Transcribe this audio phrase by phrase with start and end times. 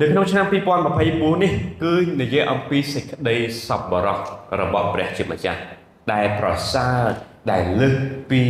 [0.00, 1.52] នៅក្នុងឆ្នាំ2024នេះ
[1.82, 3.36] គឺនិយាយអំពីសេចក្តី
[3.68, 4.18] សប្បុរស
[4.60, 5.60] របស់ព្រះជាម្ចាស់
[6.12, 7.08] ដែលប្រសើរ
[7.50, 7.94] ដែលលើស
[8.30, 8.42] ពី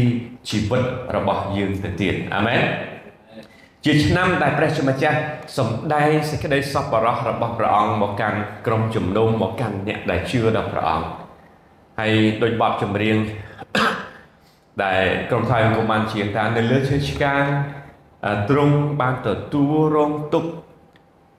[0.49, 0.83] ជីវិត
[1.17, 2.61] របស់យើងទៅទៀតអាមែន
[3.85, 5.19] ជាឆ្នាំដែលព្រះជាម្ចាស់
[5.59, 11.07] សម្ដែងសេចក្តីសប្បុរសរបស់ព្រះអង្គមកកាន់ក្រុមជំនុំមកកាន់អ្នកដែលជឿដល់ព្រះអង្គ
[12.01, 13.17] ហើយដោយបទចម្រៀង
[14.85, 17.45] ដែលក្រុមថ្វាយបង្គំបានជាតានៅលើឈើឆ្កាង
[18.51, 20.51] ទ្រង់បានទទួលរងទុក្ខ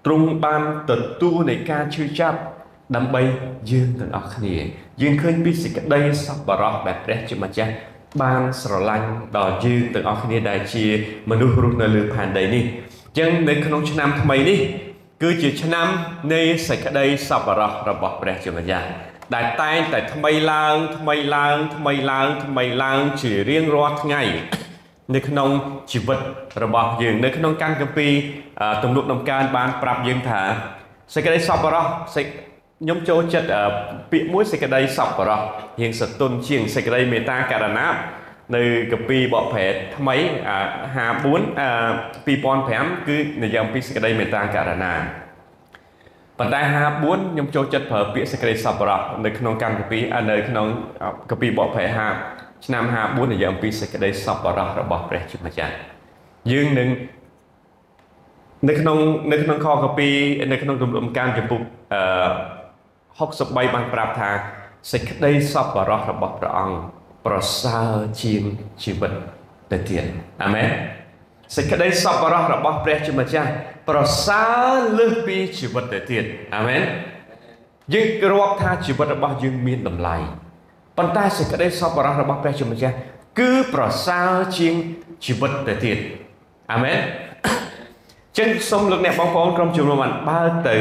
[0.06, 0.92] ទ្រង់បានទ
[1.22, 2.40] ទួលនៃការឈឺចាប់
[2.96, 3.22] ដើម្បី
[3.72, 4.56] យើងទាំងអស់គ្នា
[5.02, 7.74] យើងឃើញពីសេចក្តីសប្បុរសដែលព្រះជាម្ចាស់
[8.22, 10.86] បានស្រឡាញ់ដល់យើងទាំងអស់គ្នាដែលជា
[11.30, 14.60] មនុស្សរស់នៅលើផែនដីនេះអញ្ចឹងនៅក្នុងឆ្នាំថ្មីនេះ
[15.22, 15.88] គឺជាឆ្នាំ
[16.34, 18.88] នៃសេចក្តីសប្បុរសរបស់ព្រះជាម្ចាស់
[19.36, 24.22] ដែលតែងតែថ្មីឡើងថ្មីឡើងថ្មីឡើងថ្មីឡើងជារៀងរាល់ថ្ងៃ
[25.16, 25.50] នៅក្នុង
[25.92, 26.20] ជីវិត
[26.64, 28.14] របស់យើងនៅក្នុងកម្មគម្ពីរ
[28.84, 30.42] ទំនុកដំកើងបានប្រាប់យើងថា
[31.16, 32.26] សេចក្តីសប្បុរសសេច
[32.82, 33.48] ខ្ញុំចូលចិត្ត
[34.12, 35.40] ពាក្យមួយសេចក្តីសប្បុរស
[35.82, 37.88] រៀងសតុនជាងសេចក្តីមេត្តាករណា
[38.56, 40.16] នៅកពីបកប្រែតថ្មី
[41.02, 41.48] 54
[42.26, 44.94] 2005គឺនិយាយអំពីសេចក្តីមេត្តាករណា
[46.40, 46.62] ប៉ុន្តែ
[47.00, 50.00] 54ខ្ញុំចូលចិត្តប្រើពាក្យសេចក្តីសប្បុរសនៅក្នុងកម្មកពី
[50.32, 50.68] នៅក្នុង
[51.32, 55.74] កពីបកប្រែ5 ឆ្នាំ54និយាយអំពីសេចក្តីសប្បុរសរបស់ព្រះជាម្ចាស់
[56.52, 56.90] យើងនឹង
[58.70, 58.98] នៅក្នុង
[59.32, 60.08] នៅក្នុងខកពី
[60.52, 61.62] នៅក្នុងទំនុំការចំពុក
[61.94, 62.02] អឺ
[63.20, 64.30] 63បានប្រាប់ថា
[64.92, 66.78] សេចក្តីសប្បុរសរបស់ព្រះអង្គ
[67.26, 68.44] ប្រសើរជាង
[68.84, 69.12] ជីវិត
[69.72, 70.06] ទៅទៀត
[70.44, 70.70] អាមែន
[71.56, 73.50] សេចក្តីសប្បុរសរបស់ព្រះជាម្ចាស់
[73.90, 76.24] ប្រសើរលើសពីជីវិតទៅទៀត
[76.56, 76.82] អាមែន
[77.94, 80.18] យើងរាប់ថាជីវិតរបស់យើងមានតម្លៃ
[81.02, 82.96] ប៉ុន្តែសេចក្តីសប្បុរសរបស់ព្រះជាម្ចាស់
[83.40, 84.74] គឺប្រសើរជាង
[85.26, 85.98] ជីវិតទៅទៀត
[86.72, 86.98] អាមែន
[88.38, 90.78] ចឹងសូមលោកអ្នកបងប្អូនក្រុមជំនុំបានបើកទៅ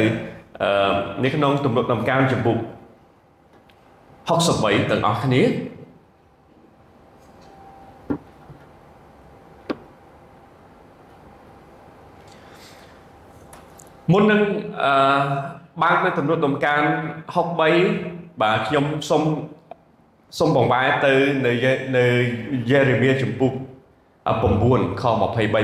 [1.23, 2.57] នៅក្នុងទំនុកដំកើងចំពុក
[4.13, 5.41] 63ទាំងអស់គ្នា
[14.11, 14.41] មុននឹង
[14.83, 14.93] អឺ
[15.81, 16.81] បាននៅទំនុកដំកើង
[17.61, 19.23] 63បាទខ្ញុំសូម
[20.39, 21.13] សូមបង្វែរទៅ
[21.45, 21.53] នៅ
[21.97, 22.05] នៅ
[22.71, 23.51] យេរេមៀចំពុក
[24.31, 25.57] 9ខ23 24ប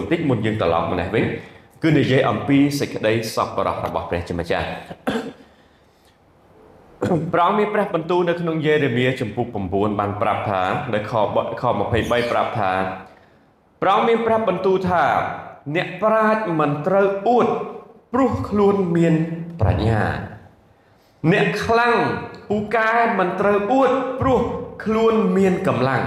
[0.00, 1.24] ន្តិចមុនយើងត្រឡប់មកនេះវិញ
[1.82, 4.66] គឺនិយាយអំពីសេចក្តីសប្បុរសរបស់ព្រះជាម្ចាស់
[7.32, 10.62] ព្រះអង្គមានព្រះបន្ទូលនៅក្នុងយេរេមៀចំពុក9បានប្រាប់ថា
[10.94, 11.12] នៅខ
[11.60, 12.72] ខ23ប្រាប់ថា
[13.82, 15.04] ព្រះអង្គមានព្រះបន្ទូលថា
[15.76, 17.46] អ្នកប្រាជ្ញមិនត្រូវអួត
[18.12, 19.14] ព្រោះខ្លួនមាន
[19.60, 20.02] ប្រាជ្ញា
[21.32, 21.96] អ្នកខ្លាំង
[22.48, 23.90] ពូកែមិនត្រូវអួត
[24.20, 24.40] ព្រោះ
[24.84, 26.04] ខ្លួនមានកម្លាំង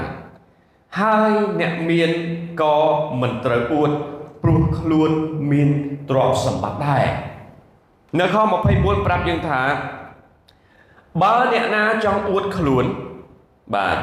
[1.00, 2.12] ហើយអ្នកមាន
[2.62, 2.78] ក៏
[3.22, 3.92] មិនត្រូវអួត
[4.44, 5.12] ព្រោះខ្លួន
[5.52, 5.70] មាន
[6.10, 7.06] ទ្រព្យសម្បត្តិដែរ
[8.20, 8.36] នៅខ
[8.72, 9.62] 24ប្រាប់យើងថា
[11.22, 12.86] បើអ្នកណាចង់អួតខ្លួន
[13.76, 13.98] បាទ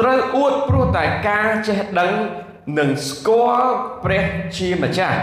[0.00, 2.12] ត្រូវអួតព្រោះតែការចេះដឹង
[2.78, 3.70] និងស្គាល់
[4.04, 4.24] ព្រះ
[4.56, 5.18] ជាម្ចាស់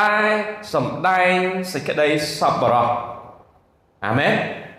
[0.00, 0.28] ដែល
[0.72, 1.34] សំដែង
[1.72, 2.08] សេចក្តី
[2.40, 2.88] សប្បុរស
[4.06, 4.34] អាមែន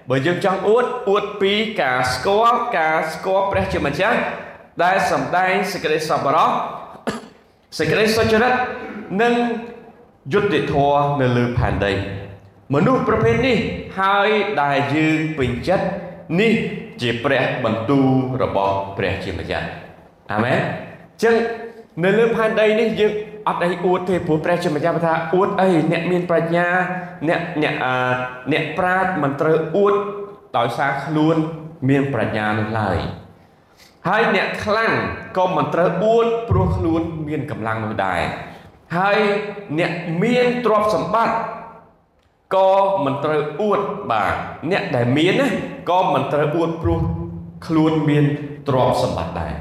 [0.10, 4.20] បើយើងចង់អួតអួតពីការស្គាល់ការស្គាល់ព្រះជាម្ចាស់
[4.84, 6.52] ដែលសំដែងសេចក្តីសប្បុរស
[7.78, 8.54] សេចក្តីសុចរិត
[9.22, 9.34] និង
[10.34, 11.94] យុត្តិធម៌នៅលើផែនដី
[12.74, 13.58] មនុស្សប្រភេទនេះ
[14.00, 14.30] ហើយ
[14.62, 15.86] ដែលយើងពេញចិត្ត
[16.40, 16.54] នេះ
[17.02, 18.08] ជាព្រះបន្ទូល
[18.44, 19.68] របស់ព្រះជាម្ចាស់
[20.32, 21.36] អាមែនអញ្ចឹង
[22.04, 23.14] នៅលើផែនដីនេះយើង
[23.48, 26.68] អត់អីអួតទេព្រោះព្រះជាម្ចាស់ថាអួតអីអ្នកមានប្រាជ្ញា
[27.28, 27.74] អ្នកអ្នក
[28.52, 29.94] អ្នកប្រាជ្ញមិនត្រូវអួត
[30.58, 31.36] ដោយសារខ្លួន
[31.90, 32.98] មានប្រាជ្ញានោះឡើយ
[34.08, 34.94] ហើយអ្នកខ្លាំង
[35.38, 38.22] ក៏មិនត្រូវអួតព្រោះខ្លួនមានកម្លាំងនោះដែរ
[38.98, 39.18] ហើយ
[39.80, 39.92] អ្នក
[40.24, 41.38] មានទ្រព្យសម្បត្តិ
[42.56, 42.72] ក៏
[43.06, 43.82] មិនត្រូវអួត
[44.12, 44.34] បាទ
[44.72, 45.48] អ្នកដែលមានណា
[45.90, 47.00] ក៏មិនត្រូវអួតព្រោះ
[47.68, 48.26] ខ្លួនមាន
[48.68, 49.54] ទ្រព្យសម្បត្តិដែរ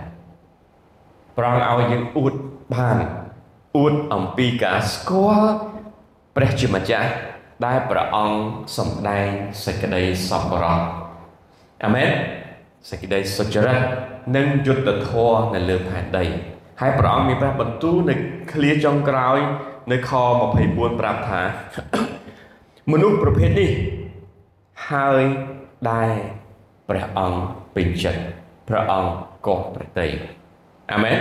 [1.39, 2.33] ប្រងឲ្យយើងអួត
[2.75, 2.97] បាន
[3.79, 5.53] អួតអំពីការស្គាល់
[6.37, 7.11] ព្រះជាម្ចាស់
[7.67, 8.39] ដែលព្រះអង្គ
[8.77, 9.29] សម្ដែង
[9.65, 10.81] សេចក្តីសប្បុរស
[11.85, 12.11] អាមែន
[12.91, 13.81] សេចក្តីសុចរិត
[14.37, 16.25] និងយុត្តិធម៌នៅលើផែនដី
[16.81, 18.15] ហើយព្រះអង្គមានព្រះបន្ទូលនៅ
[18.53, 19.39] ឃ្លាចុងក្រោយ
[19.93, 20.13] នៅខ
[20.55, 21.43] 24ប្រាប់ថា
[22.93, 23.71] មនុស្សប្រភេទនេះ
[24.91, 25.23] ហើយ
[25.91, 26.11] ដែល
[26.89, 27.41] ព្រះអង្គ
[27.75, 28.21] ពេញចិត្ត
[28.69, 29.13] ព្រះអង្គ
[29.47, 30.09] កោះប្រតិ
[30.93, 31.17] អាមែន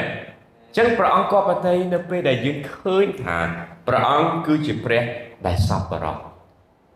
[0.77, 3.38] ចឹងព្រះអង្គកោះប្រតិនៅពេលដែលយើងឃើញថា
[3.88, 5.03] ព្រះអង្គគឺជាព្រះ
[5.47, 6.18] ដែលសប្បុរស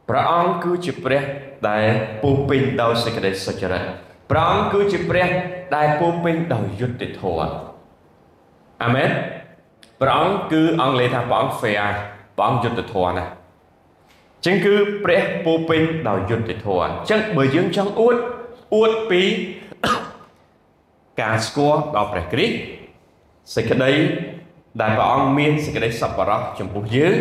[0.10, 1.22] ព្រះអង្គគឺជាព្រះ
[1.70, 1.86] ដែល
[2.24, 3.84] ពោពេញដោយសេចក្តីសុចរិត
[4.30, 5.28] ព្រះអង្គគឺជាព្រះ
[5.76, 7.52] ដែលពោពេញដោយយុត្តិធម៌
[8.84, 9.10] អាមែន
[10.02, 11.86] ព្រះអង្គគឺអង់គ្លេសថាព្រះអង្គ fair
[12.38, 13.26] ព្រះអង្គយុត្តិធម៌ណា
[14.46, 18.16] ចឹងគឺព្រះពោពេញដោយយុត្តិធម៌ចឹងបើយើងចង់អួត
[18.76, 19.24] អួតពី
[21.22, 22.81] ការស្គាល់ដល់ព្រះគ្រីស្ទ
[23.56, 23.92] សេចក្តី
[24.82, 27.16] ដែលព្រះអង្គមានសេចក្តីសប្បុរសចំពោះយើង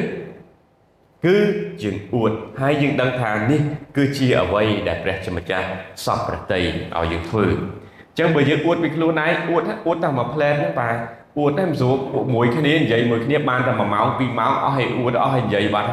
[1.27, 1.37] គឺ
[1.83, 3.61] យើងអួតហើយយើងដឹងថានេះ
[3.97, 5.67] គឺជាអ្វីដែលព្រះជាម្ចាស់
[6.05, 10.95] សពប្រតិឲ្យយើងធ្វើអញ្ចឹងបើយើងអួតពីខ្លួនឯងអួតអួតតែមួយផ្លែតហ្នឹងបាទ
[11.39, 11.97] អួតតែមិនស្រួល
[12.35, 15.91] មួយគ្នានិយាយមួយគ្នាបានតែ1ម៉ោង2ម៉ោងអស់ឲ្យអួតអស់ឲ្យនិយាយបាត់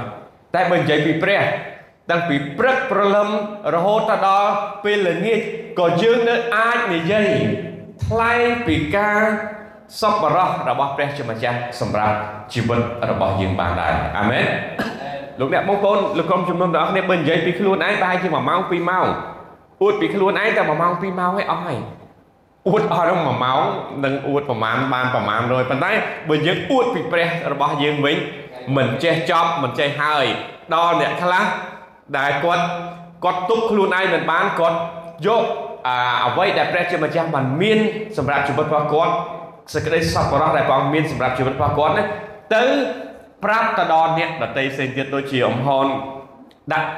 [0.55, 1.41] តែបើនិយាយពីព្រះ
[2.11, 3.29] តាំងពីព្រឹកព្រលឹម
[3.73, 4.51] រហូតដល់
[4.83, 5.39] ពេលល្ងាច
[5.79, 7.27] ក៏យើងនៅអាចនិយាយ
[8.05, 9.21] ថ្លែងពីការ
[10.01, 12.15] សប្បុរសរបស់ព្រះជាម្ចាស់សម្រាប់
[12.53, 12.81] ជីវិត
[13.11, 14.45] របស់យើងបានដែរអាមែន
[15.39, 19.05] លោកអ្នកបងប្អូនលោកក្រុមជំនុំទាំងអស់គ្នាបើនិយាយពីខ្លួនឯងប្រហែលជា1ម៉ោង2ម៉ោង
[19.83, 21.77] អួតពីខ្លួនឯងតែ1ម៉ោង2ម៉ោងឯងអស់ហើយ
[22.67, 23.61] អួតអស់ក្នុង1ម៉ោង
[24.05, 25.91] នឹងអួតប្រមាណបានប្រមាណ100ប៉ុន្តែ
[26.29, 28.17] បើយើងអួតពីព្រះរបស់យើងវិញ
[28.77, 30.25] មិនចេះចប់មិនចេះហើយ
[30.75, 31.45] ដល់អ្នកខ្លះ
[32.17, 32.63] ដែលគាត់
[33.23, 34.77] គាត់ទប់ខ្លួនឯងមិនបានគាត់
[35.27, 35.43] យក
[36.25, 37.79] អ្វីដែលព្រះជាម្ចាស់បានមាន
[38.17, 39.13] សម្រាប់ជីវិតរបស់គាត់
[39.73, 42.03] សេចក្តីសប្បុរសដែលព្រះអង្គមានសម្រាប់ជីវិតរបស់គាត់ណា
[42.55, 42.63] ទៅ
[43.43, 45.85] ប្រាប់ទៅដល់អ្នកដតីផ្សេងទៀតដូចជាអំហន
[46.73, 46.89] ដាក់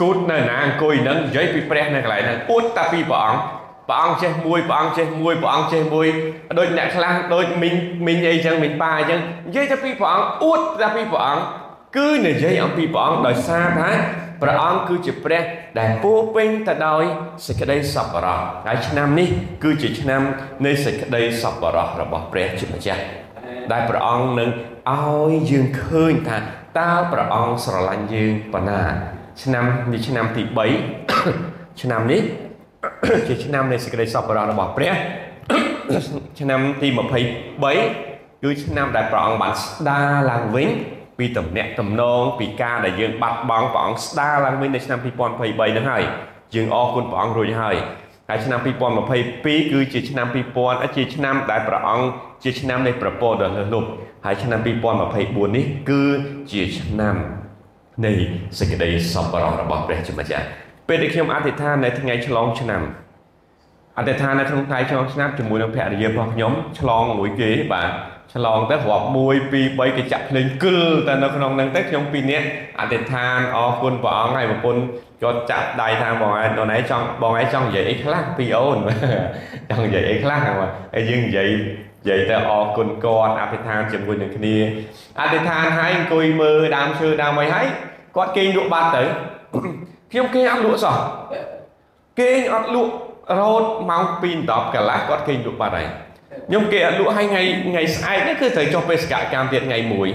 [0.00, 3.40] គូតនៅណាអង្គុយហ្នឹងនិយាយពីព្រះនៅកន្លែងហ្នឹងអួតតែពីព្រះអង្គ
[3.88, 6.08] ព្រះអង្គចេះមួយព្រះអង្គចេះមួយព្រះអង្គចេះមួយ
[6.58, 7.74] ដូចអ្នកខ្លះដូចមីង
[8.06, 11.42] មីងអីចឹងមីងប៉ាអញ្ចឹងនិយាយតែពីព្រះអង្គអួតតែពីព្រះអង្គ
[11.96, 13.90] គឺនិយាយអំពីព្រះអង្គដោយសារថា
[14.42, 15.42] ព្រះអង្គគឺជាព្រះ
[15.78, 17.04] ដែលពោពេញទៅដោយ
[17.46, 19.28] សេចក្តីសប្បុរសហើយឆ្នាំនេះ
[19.64, 20.22] គឺជាឆ្នាំ
[20.66, 23.02] នៃសេចក្តីសប្បុរសរបស់ព្រះជាម្ចាស់
[23.72, 24.50] ដែលព្រះអង្គនឹង
[24.90, 26.38] ឲ្យយើងឃើញថា
[26.78, 28.82] តើព្រះអង្គស្រឡាញ់យើងប៉ុណ្ណា
[29.42, 30.42] ឆ្នាំនេះឆ្នាំទី
[31.10, 32.22] 3ឆ្នាំនេះ
[33.28, 34.94] ជាឆ្នាំនៃសេចក្តីសប្បុរសរបស់ព្រះ
[36.40, 36.88] ឆ្នាំទី
[37.66, 40.68] 23គឺឆ្នាំដែលព្រះអង្គបានស្ដារឡើងវិញ
[41.18, 46.02] ពីតំណាក់តំណងពីការដែលយើងបាត់បង់ព្រះអង្គស្ដារឡើងវិញនៅឆ្នាំ2023ហ្នឹងហើយ
[46.54, 47.76] យើងអរគុណព្រះអង្គរួចហើយ
[48.28, 48.60] ហើយឆ្នាំ
[49.24, 52.06] 2022គឺជាឆ្នាំ2000ជាឆ្នាំដែលព្រះអង្គ
[52.44, 53.88] ជាឆ្នាំនៃប្រពោដ៏លើសលប់
[54.24, 56.02] ហើយឆ្នាំ2024នេះគឺ
[56.52, 57.16] ជាឆ្នាំ
[58.06, 58.12] នៃ
[58.58, 60.46] សេចក្តីសប្បុរសរបស់ព្រះជាម្ចាស់
[60.88, 62.82] ពេលដែលខ្ញុំអធិដ្ឋាននៅថ្ងៃឆ្លងឆ្នាំ
[63.98, 67.90] អធិដ្ឋាននៅក្នុងថ្ងៃឆ្លងឆ្នាំជាមួយនឹងភរិយារបស់ខ្ញុំឆ្លងមួយគេបាទ
[68.34, 69.16] ឆ្លងទៅរាប់1
[69.52, 72.46] 2 3គេចាក់ភ្លេងគិលតែនៅក្នុងហ្នឹងទៅខ្ញុំពីរនាក់
[72.80, 74.82] អធិដ្ឋានអរគុណព្រះអង្គហើយប្រពន្ធ
[75.22, 78.78] គាត់ចាប់ដៃថាបងឯងនរឯងចង់បងឯងចង់និយាយអីខ្លះពីអូន
[79.70, 81.48] ចង់និយាយអីខ្លះហើយយើងនិយាយ
[82.02, 84.56] និយាយទៅអរគុណគាត់អធិដ្ឋានជាមួយនឹងគ្នា
[85.20, 87.66] អធិដ្ឋានហើយអង្គុយមើលដើមឈើដើមអីហើយ
[88.16, 89.02] គាត់គេងលក់បាត់ទៅ
[90.12, 90.96] ខ្ញុំគេងអត់លក់សោះ
[92.20, 92.92] គេងអត់លក់
[93.38, 95.88] រហូតម៉ោង2 10កន្លះគាត់គេងលក់បាត់ហើយ
[96.46, 100.08] ខ្ញុំគេអត់លក់ឲ្យថ្ងៃថ្ងៃស្អែកនេះគឺត្រូវចុះបេសកកម្មទៀតថ្ងៃមួយ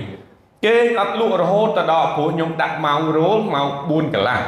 [0.65, 4.41] គេអត់លក់រហូតទៅដល់ព្រោះខ្ញុំដាក់ម៉ោងរោលម៉ោង4កន្លះ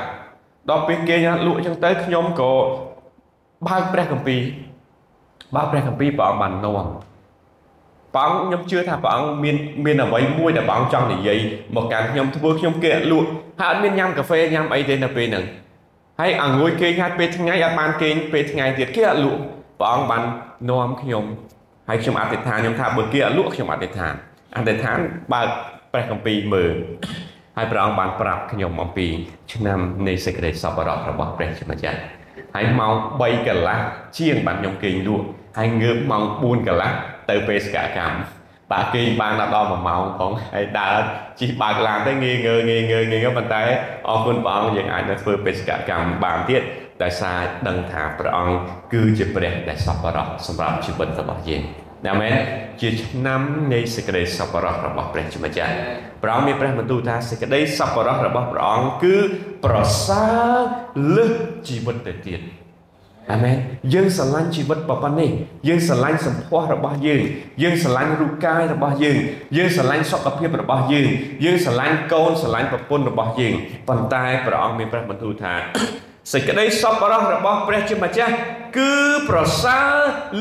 [0.69, 2.53] ដល់ពេលគេអត់លក់អញ្ចឹងទៅខ្ញុំក៏
[3.67, 4.41] បើកព្រះគម្ពីរ
[5.55, 6.87] បើកព្រះគម្ពីរព្រះអង្គបាននាំ
[8.15, 9.55] ព្រះអង្គខ្ញុំជឿថាព្រះអង្គមាន
[9.85, 11.39] មានអ្វីមួយដែលព្រះអង្គចង់និយាយ
[11.75, 13.27] មកកាន់ខ្ញុំធ្វើខ្ញុំគេអត់លក់
[13.59, 15.45] ហើយអត់មានញ៉ាំកាហ្វេញ៉ាំអីទេនៅពេលហ្នឹង
[16.19, 19.41] ហើយអង្គុយគេងហើយពេលថ្ងៃអត់បានគេងពេលថ្ងៃទៀតគេអត់លក់
[19.79, 20.23] ព្រះអង្គបាន
[20.69, 21.25] នាំខ្ញុំ
[21.89, 24.13] ហើយខ្ញុំអធិដ្ឋានខ្ញុំថាបើគេអត់លក់ខ្ញុំអធិដ្ឋាន
[24.57, 24.97] អធិដ្ឋាន
[25.33, 25.47] បើក
[25.93, 26.75] ព្រះគម្ពីរមើល
[27.57, 29.07] ហើយព្រះអង្គបានប្រាប់ខ្ញុំអំពី
[29.53, 31.99] ឆ្នាំនៃសេចក្តីសប្បុរសរបស់ព្រះជាម្ចាស់
[32.55, 33.79] ហើយម៉ោង3កន្លះ
[34.17, 35.25] ជាងបានខ្ញុំគេងលក់
[35.57, 36.91] ហើយងើបម៉ោង4កន្លះ
[37.29, 38.17] ទៅបេសកកម្ម
[38.71, 40.95] បាទគេបានដល់1ម៉ោងផងហើយដើរ
[41.39, 43.63] ជិះបើកឡានទៅងាយងើងាយងើងាយងើប៉ុន្តែ
[44.09, 46.61] អរគុណព្រះអង្គយើងអាចនៅធ្វើបេសកកម្មបានទៀត
[47.03, 48.57] ដោយសារដឹងថាព្រះអង្គ
[48.93, 51.63] គឺជាព្រះដែលសប្បុរសសម្រាប់ជីវិតរបស់យើង
[52.07, 52.35] ណាមែន
[52.81, 53.41] ជាឆ្នាំ
[53.73, 55.73] នៃសេចក្តីសប្បុរសរបស់ព្រះជាម្ចាស់
[56.23, 59.15] ព្រះអង្គមានព្រះបន្ទូលថាសេចក្តីសប្បុរសរបស់ព្រះអង្គគឺ
[59.65, 59.75] ប្រ
[60.07, 60.57] សើរ
[61.15, 61.31] លើស
[61.67, 62.41] ជីវិតទៅទៀត
[63.31, 63.57] អាមែន
[63.93, 65.29] យើងស្រឡាញ់ជីវិតប៉ុណ្ណេះ
[65.67, 67.21] យើងស្រឡាញ់សម្ផស្សរបស់យើង
[67.63, 69.17] យើងស្រឡាញ់រូបកាយរបស់យើង
[69.57, 71.07] យើងស្រឡាញ់សុខភាពរបស់យើង
[71.45, 73.53] យើងស្រឡាញ់កូនស្រឡាញ់ប្រពន្ធរបស់យើង
[73.87, 75.53] ប៉ុន្តែព្រះអង្គមានព្រះបន្ទូលថា
[76.31, 78.33] សេចក្តីសប្បុរសរបស់ព្រះជាម្ចាស់
[78.77, 78.93] គឺ
[79.29, 79.93] ប្រសើរ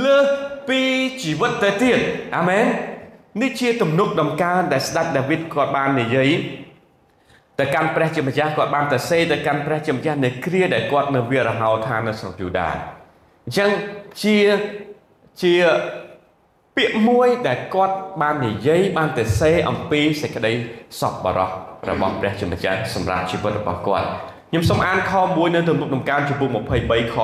[0.04, 0.26] លើស
[0.68, 0.80] ពី
[1.22, 1.98] ជីវិតទៅទៀត
[2.36, 2.66] អាមែន
[3.42, 6.30] នេះជាទំនុកដំកើងដែលស្ដេចដាវីតគាត់បាននិយាយ
[7.58, 12.68] ទៅកាន់ព្រះជាម្ចាស់គាត់បានទៅសេទៅកាន់ព្រះជាម្ចាស់នៅគ្រាដែលគាត់នៅវារហោឋាននៅស្រុកយូដា
[13.46, 13.70] អញ្ចឹង
[14.22, 14.38] ជា
[15.42, 15.54] ជា
[16.76, 20.52] ពាក្យមួយដែលគាត់បាននិយាយបានទៅសេអំពីសេចក្តី
[21.00, 21.50] សប្បុរស
[21.90, 24.08] របស់ព្រះជាម្ចាស់សម្រាប់ជីវិតរបស់គាត់
[24.54, 27.16] ខ្ញុំសូមអានខ1នៅទំនុកដំកើងចំពោះ23ខ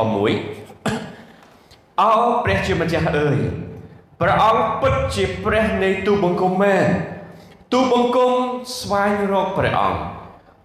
[0.56, 2.12] 1អោ
[2.44, 3.37] ព្រះជាម្ចាស់អើយ
[4.20, 6.87] ព្រះអង្គពិតជាព្រះនៃទូបង្គំមែន
[7.72, 8.32] ទូបង្គំ
[8.78, 10.00] ស្វែងរកព្រះអង្គ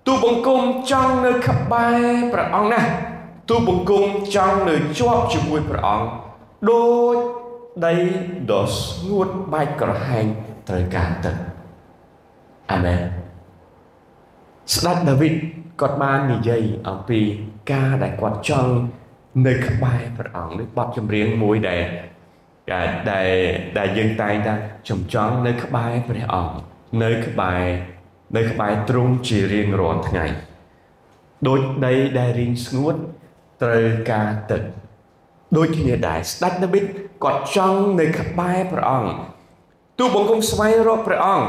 [0.07, 1.99] ទូបង្គំចង់នៅក្បែរ
[2.33, 2.89] ព្រះអង្គណាស់
[3.49, 4.05] ទូបង្គំ
[4.35, 6.07] ចង់នៅជាប់ជាមួយព្រះអង្គ
[6.69, 7.15] ដូច
[7.85, 7.93] ដី
[8.51, 10.25] ដ៏ស្ងួតបែកក្រហែង
[10.69, 11.35] ត្រូវការទឹក
[12.71, 13.01] អាមែន
[14.75, 15.35] ស្ដេចដាវីត
[15.81, 17.21] គាត់បាននិយាយអំពី
[17.71, 18.73] ការដែលគាត់ចង់
[19.47, 21.83] នៅក្បែរព្រះអង្គនេះបទចម្រៀងមួយដែល
[22.73, 23.29] ដែល
[23.77, 24.53] ដែលយើងតែងតែ
[24.89, 26.55] ចំចង់នៅក្បែរព្រះអង្គ
[27.03, 27.63] នៅក្បែរ
[28.37, 30.25] នៅក្បែរទ្រង់ជារៀងរាល់ថ្ងៃ
[31.47, 32.95] ដូចដីដែលរីងស្ងួត
[33.63, 34.61] ត្រូវការទឹក
[35.57, 36.85] ដូចគ្នាដែរស្ដេចដាវីត
[37.23, 39.11] គាត់ចង់នៅក្បែរព្រះអង្គ
[39.99, 41.47] ទូបង្គំស្វែងរកព្រះអង្គ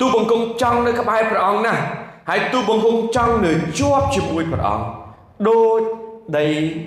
[0.00, 1.82] ទូបង្គំចង់នៅក្បែរព្រះអង្គណាស់
[2.30, 4.86] ហើយទូបង្គំចង់នៅជាប់ជាមួយព្រះអង្គ
[5.48, 5.80] ដូច
[6.36, 6.46] ដី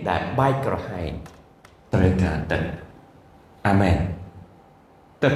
[0.09, 1.11] ដែលបែកក្រហែង
[1.93, 2.63] ត្រូវការទឹក
[3.67, 3.97] អាមែន
[5.23, 5.33] ទឹក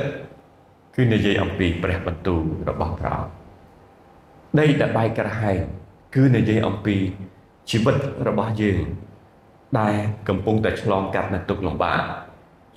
[0.96, 3.30] គឺនិយាយអំពីព្រះបន្ទូលរបស់ព្រះអង្គ
[4.60, 5.60] ដីដែលបែកក្រហែង
[6.16, 6.96] គឺនិយាយអំពី
[7.70, 7.96] ជីវិត
[8.28, 8.82] របស់យើង
[9.80, 9.96] ដែល
[10.30, 12.02] កំពុងតែឆ្លងកាត់នៅទុក្ខលំបាក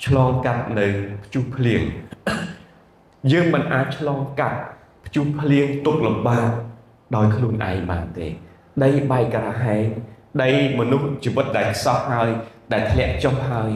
[0.04, 0.87] ឆ្លងកាត់នៅ
[1.25, 1.82] ព្យុះភ្លៀង
[3.32, 4.58] យើងមិនអាចឆ្លងកាត់
[5.04, 6.49] ព្យុះភ្លៀងទុក្ខលំបាក
[7.16, 8.26] ដោយខ្លួនឯងបានទេ
[8.84, 9.86] ដីបែកក្រហែង
[10.42, 12.28] ដីមនុស្សជីវិតដែលខ្សោះហើយ
[12.72, 13.70] ដែលធ្លាក់ចុះហើយ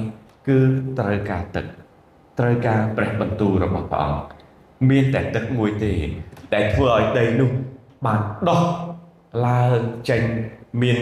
[0.49, 0.59] គឺ
[0.99, 1.67] ត្រូវការទឹក
[2.39, 4.23] ត្រូវការព្រះបន្ទូលរបស់ព្រះអង្គ
[4.91, 5.93] មានតែទឹកមួយទេ
[6.55, 7.51] ដែលធ្វើឲ្យដីនោះ
[8.07, 8.63] បានដោះ
[9.47, 10.23] ឡើងចេញ
[10.83, 10.99] មាន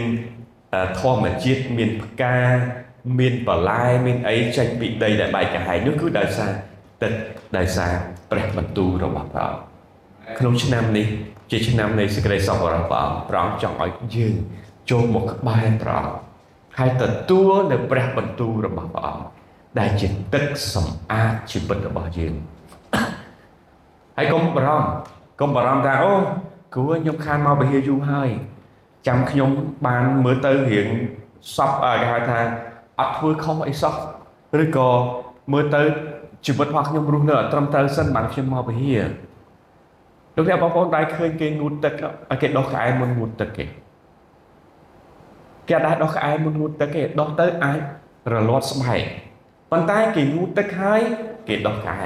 [1.00, 2.38] ធម្មជាតិមានផ្កា
[3.18, 6.50] មានបន្លែមានអីចេញពីដីដែលបែកកាហាយនោះគឺដោយសារ
[7.02, 7.12] ទឹក
[7.56, 7.92] ដោយសារ
[8.30, 11.06] ព្រះបន្ទូលរបស់ព្រះអង្គក្នុងឆ្នាំនេះ
[11.50, 14.34] ជាឆ្នាំនៃសេចក្តីសុខរបស់ព្រះអង្គព្រះអង្គចង់ឲ្យយើង
[14.90, 16.14] ចូលមកក្បែរព្រះអង្គ
[16.78, 19.24] ហើយទទួលនៅព្រះបន្ទូលរបស់ព្រះអង្គ
[19.78, 22.34] ដែលជាទឹកសម្អាតជីវិតរបស់យើង
[24.16, 24.88] ហើយកុំបារម្ភ
[25.40, 26.12] កុំបារម្ភថាអូ
[26.74, 28.30] គួរខ្ញុំខានមកពហិយូរហើយ
[29.06, 29.50] ចាំខ្ញុំ
[29.86, 30.88] បានមើលទៅរៀង
[31.56, 32.38] សពគេហៅថា
[32.98, 33.94] អត់ធ្វើខុសអីសោះ
[34.62, 34.88] ឬក៏
[35.52, 35.82] មើលទៅ
[36.46, 38.98] ជីវិតរបស់ខ្ញុំរស់នៅអត់ត្រឹមត្រូវសិនបានខ្ញុំមកពហិយ
[40.40, 41.94] លោកអ្នកបងប្អូនដែរឃើញគេងូតទឹក
[42.42, 43.64] គេដោះក្អែមុនងូតទឹកគេ
[45.68, 47.78] គេអាចដោះក្អែមុនងូតទឹកគេដោះទៅអាច
[48.32, 49.02] រលាត់ស្បែក
[49.70, 51.00] ប៉ុន្តែគេងូតទឹកហើយ
[51.48, 52.04] គេដោះក្អែ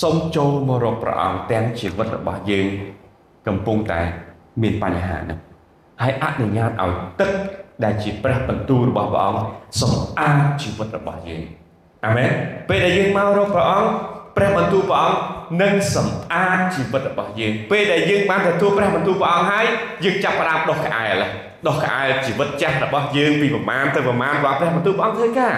[0.00, 2.66] សូមចូលមករកព្រះអង្គទាំងជីវិតរបស់យើង
[3.46, 4.00] កំពុងតែ
[4.62, 5.38] មានបញ្ហានោះ
[6.02, 7.32] ហើយអនុញ្ញាតឲ្យទឹក
[7.84, 9.42] ដែលជាព្រះបន្ទូលរបស់ព្រះអង្គ
[9.80, 11.42] សម្អាតជីវិតរបស់យើង
[12.04, 12.30] អាមែន
[12.68, 13.90] ពេលដែលយើងមករកព្រះអង្គ
[14.36, 15.18] ព្រះបន្ទូលព្រះអង្គ
[15.62, 19.66] នឹងសម្អាតជីវិតរបស់យើងពេលដែលយើងបានទទួលព្រះបន្ទូលព្រះអង្គហើយ
[20.04, 21.22] យើងចាប់ផ្ដើមដោះក្អែល
[21.68, 25.56] ដោះក្អែលជីវិតចាស់របស់យើងពីប្រមាណទៅប្រមាណព្រះព្រះបន្ទូលព្រះអង្គធ្វើការ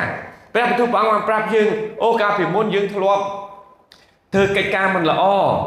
[0.54, 1.69] ព្រះបន្ទូលព្រះអង្គបានប្រាប់យើង
[2.02, 3.25] អូកាលពីមុនយើងធ្លាប់
[4.35, 5.23] ធ្វើកិច្ចការមិនល្អ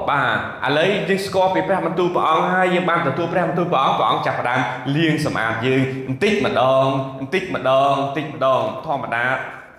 [0.10, 4.60] បាទឥឡូវយើងស្គាល់ពីព្រះបន្ទូលព្រះអង្គហើយយើងបានទទួលព្រះបន្ទូលព្រះអង្គព្រះអង្គចាប់ផ្ដើម
[4.96, 6.88] លាងសម្អាតយើងបន្តិចម្ដង
[7.20, 9.26] បន្តិចម្ដងបន្តិចម្ដងធម្មតា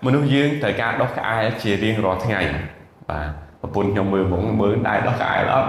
[0.04, 2.40] មនុស្សយើងត្រូវការដោះក្អែលជារៀងរាល់ថ្ងៃ
[3.10, 3.28] បាទ
[3.62, 5.68] ប្រពន្ធខ្ញុំមើលហ្មងមើលដែរដោះក្អែលអត់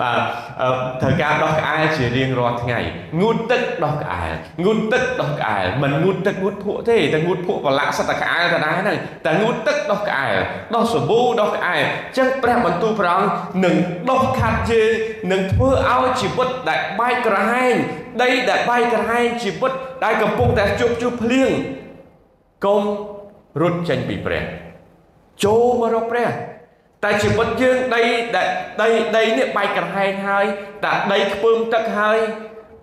[0.00, 0.20] បាទ
[1.02, 2.78] ត្រូវការដោះក្អែលជារៀងរាល់ថ្ងៃ
[3.20, 4.32] ងូតទឹកដោះក្អែល
[4.64, 10.34] ងូតទឹកដោះក្អែលមិនងូតទឹកងូតភក់ទេតែងូតភក់ប្រឡាក់សិតតែក្អែលទៅដែរហ្នឹងតែងូតទឹកដោះក្អែល
[10.74, 11.82] ដោះសាប៊ូដោះក្អែល
[12.18, 13.30] ចឹងព្រះបន្ទូលព្រះអង្គ
[13.64, 13.74] នឹង
[14.10, 14.90] ដោះខាត់យើង
[15.32, 17.74] នឹងធ្វើឲ្យជីវិតដែលបែកក្រហែង
[18.22, 19.72] ដីដែលបែកក្រហែងជីវិត
[20.04, 21.50] ដែលកំពុងតែជោគជុះភ្លៀង
[22.64, 22.82] កុំ
[23.62, 24.65] រត់ចេញពីព្រះ
[25.44, 26.28] ចូលមករកព្រះ
[27.04, 28.02] តែជីវិតយើងដី
[28.36, 28.48] ដែល
[28.82, 30.44] ដីដីនេះបែកក្រហែងហើយ
[30.84, 32.18] តែដីខ្ពើមទឹកហើយ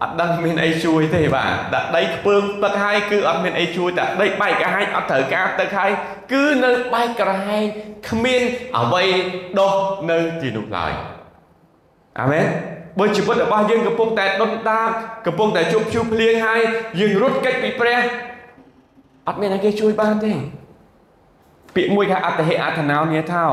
[0.02, 5.92] អត់ដឹងមានអីជួយទេបាទតែដីខ្ពើមទឹកហើយគឺអត់មានអីជួយតែដីបែកក្រហែងអត់ត្រូវការទឹកហើយ
[6.32, 7.66] គឺនៅបែកក្រហែង
[8.10, 8.42] គ្មាន
[8.78, 9.06] អ្វី
[9.60, 9.74] ដោះ
[10.12, 10.94] នៅទីនោះឡើយ
[12.20, 12.46] អាមែន
[13.00, 14.90] បើជីវិតរបស់យើងកំពុងតែដុនដាប
[15.28, 16.62] កំពុងតែជប់ជួភ្លៀងហើយ
[17.00, 18.00] យើងរត់គេចពីព្រះ
[19.28, 20.34] អត់មានអីគេជួយបានទេ
[21.76, 23.46] ពាក្យមួយថាអត្តហេអត្ថនោញាថោ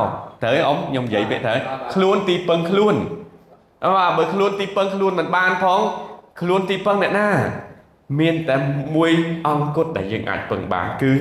[0.42, 1.58] ត្រូវអ៊ំខ្ញុំនិយាយពាក្យត្រូវ
[1.94, 2.94] ខ្លួនទីពឹងខ្លួន
[3.96, 5.80] បាទបើខ្លួនទីពឹងខ្លួនមិនបានផង
[6.40, 7.28] ខ្លួនទីពឹងអ្នកណា
[8.20, 8.56] មានតែ
[8.96, 9.12] មួយ
[9.46, 11.12] អង្គគត់ដែលយើងអាចពឹងបានគឺ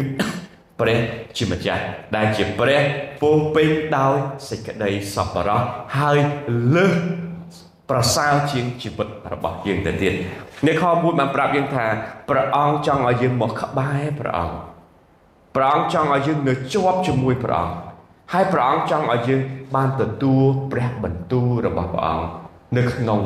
[0.79, 0.99] ព្រះ
[1.37, 1.83] ជាម្ចាស់
[2.15, 2.81] ដែលជាព្រះ
[3.21, 4.15] ពោពេញដោយ
[4.49, 5.61] សេចក្តីសប្បុរស
[5.99, 6.17] ហើយ
[6.75, 6.93] លើស
[7.89, 10.13] ប្រសើរជាងជីវិតរបស់យើងទៅទៀត
[10.67, 11.85] នេះខ1បានប្រាប់យើងថា
[12.29, 14.68] ព្រះអង្គចង់ឲ្យយើងមកក្បែរព្រះអង្គ
[15.59, 17.73] ព្រះអង្គចង់ឲ្យយើងនៅជាប់ជាមួយព្រះអង្គ
[18.33, 19.41] ហើយព្រះអង្គចង់ឲ្យយើង
[19.75, 22.25] បានទទួលព្រះបន្ទូលរបស់ព្រះអង្គ
[22.77, 23.19] នៅក្នុង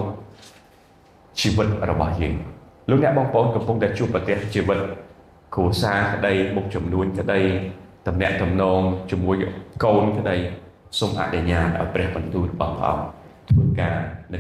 [1.40, 2.36] ជីវិតរបស់យើង
[2.90, 4.80] លោកអ្នកបងប្អូនកំពុងតែជួបប្រទះជីវិត
[5.56, 7.42] គ្រួសារក្តីមុខចំនួនក្តី
[8.08, 9.36] តំណាក់តំណងជាមួយ
[9.84, 10.36] កូនក្តី
[11.00, 13.06] សូមអនុញ្ញាតឲ្យព្រះបន្ទូលរបស់ព្រះអង្គ
[13.50, 13.98] ធ្វើការ
[14.34, 14.40] នៅ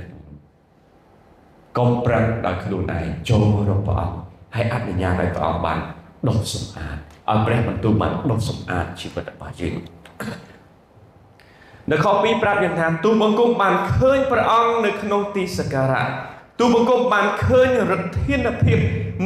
[1.77, 4.15] កុំប្រឹងដោយខ្លួនឯងចូលរកព្រះអង្គ
[4.55, 5.79] ហើយអនុញ្ញាតឲ្យព្រះអង្គបាន
[6.27, 6.97] ដុសសម្អាត
[7.29, 9.75] ឲ្យព្រះបន្ទូលបានដុសសម្អាតជីវិតរបស់យើង
[11.91, 16.07] នៅខ2ប្រាប់យើងថាទូបង្គំបានឃើញព្រះអង្គនៅក្នុងទីសក្ការៈ
[16.59, 18.79] ទូបង្គំបានឃើញឫទ្ធានភាព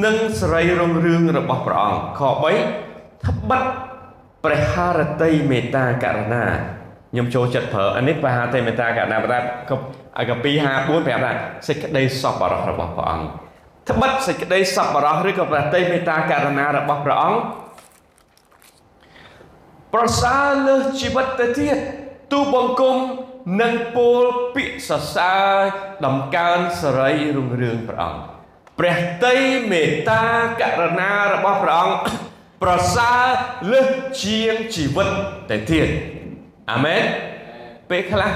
[0.06, 3.64] និងសេរីរុងរឿងរបស់ព្រះអង្គខ3ត្បិត
[4.44, 6.46] ព្រះハរតីមេត្តាករណា
[7.12, 9.40] ខ្ញុំចូលចិត្តប្រើអានេះព្រះハរតីមេត្តាករណាប្រដា
[9.70, 9.76] ក៏
[10.18, 10.34] អាក2
[10.74, 11.32] 54ប្រាប់ថា
[11.68, 13.28] សេចក្តីសប្បុរសរបស់ព្រះអង្គ
[13.90, 17.40] ត្បិតសេចក្តីសប្បុរសឬក៏ព្រះតីមេត្តាករណារបស់ព្រះអង្គ
[19.94, 21.78] ប្រសើរលើសជីវិតទៅទៀត
[22.32, 22.98] ទូបង្គំ
[23.62, 24.24] និងពោល
[24.56, 25.54] ពាក្យសរសើរ
[26.06, 28.22] ដំកើងសេរីរុងរឿងព្រះអង្គ
[28.80, 29.38] ព្រះតី
[29.72, 30.24] មេត្តា
[30.62, 32.00] ករណារបស់ព្រះអង្គ
[32.64, 33.26] ប្រសើរ
[33.72, 33.90] លើស
[34.24, 35.10] ជាងជីវិត
[35.50, 35.88] ទៅទៀត
[36.72, 37.04] អាមែន
[37.90, 38.32] ពេលខ្លះ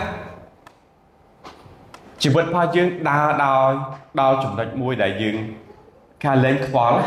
[2.24, 3.72] ជីវិតរបស់យើងដើរដោយ
[4.20, 5.36] ដល់ចំណុចមួយដែលយើង
[6.24, 7.00] ខាលែងខ្វល់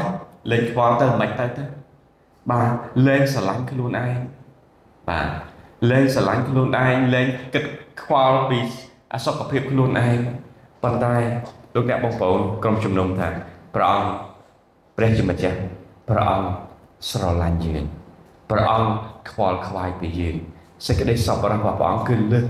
[0.50, 1.64] លែងខ្វល់ទៅមិនទៅទៅ
[2.50, 2.72] បាទ
[3.06, 4.16] លែងស្រឡាញ់ខ្លួនឯង
[5.08, 5.28] បាទ
[5.90, 7.64] លែងស្រឡាញ់ខ្លួនឯងលែងគិត
[8.02, 8.58] ខ្វល់ពី
[9.14, 10.18] អសុខភាពខ្លួនឯង
[10.82, 11.16] ប៉ុន្តែ
[11.74, 13.28] លោកអ្នកបងប្អូនក្រុមជំនុំថា
[13.74, 14.08] ព្រះអង្គ
[14.96, 15.58] ព្រះជាម្ចាស់
[16.08, 16.48] ព្រះអង្គ
[17.10, 17.84] ស្រឡាញ់យើង
[18.50, 18.90] ព្រះអង្គ
[19.30, 20.36] ខ្វល់ខ្វាយពីយើង
[20.86, 22.44] សេចក្តីសប្បុរសរបស់ព្រះអង្គគឺលើស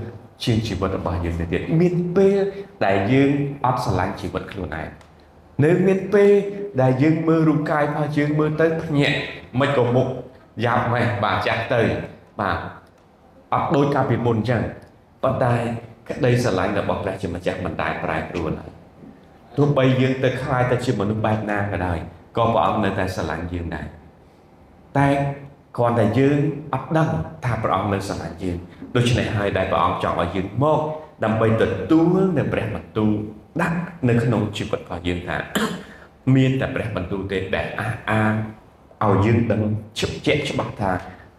[0.45, 2.39] ជាងជីវិតរបស់យើងទៅទៀតមានពេល
[2.85, 3.31] ដែលយើង
[3.65, 4.89] អត់ស្រឡាញ់ជីវិតខ្លួនឯង
[5.63, 6.31] នៅមានពេល
[6.83, 9.17] ដែលយើងមើលរូបកាយរបស់យើងមើលទៅភ្ញាក់
[9.61, 10.09] មិនក៏មុខ
[10.65, 11.83] យ៉ាប់ម៉េះបាទចាស់ទៅ
[12.41, 12.59] បាទ
[13.53, 14.63] អត់ដូចកាលពីមុនអញ្ចឹង
[15.23, 15.55] ប៉ុន្តែ
[16.09, 18.71] ក្តីស្រឡាញ់របស់ព្រះជាម្ចាស់មិនដែលប្រែប្រួលឡើយ
[19.57, 21.99] ទោះបីយើងទៅខ្លាយទៅជាមនុស្សបែបណាក៏ដោយ
[22.37, 23.87] ក៏ព្រះអង្គនៅតែស្រឡាញ់យើងដែរ
[24.99, 25.09] តែ
[25.77, 26.39] គ្រាន់តែយើង
[26.75, 27.09] អត់ដឹង
[27.45, 28.57] ថាព្រះអង្គនៅស្រឡាញ់យើង
[28.97, 30.81] ដូច្នេះហើយដែលព្រះអង្គចង់ឲ្យយើងមក
[31.25, 33.13] ដើម្បីទទួលនៅព្រះបន្ទូល
[33.63, 35.37] ដាក់នៅក្នុងជីវិតរបស់យើងថា
[36.37, 38.33] មានតែព្រះបន្ទូលទេដែលអះអាង
[39.05, 39.63] ឲ្យយើងដឹង
[40.01, 40.91] ជិបជាក់ច្បាស់ថា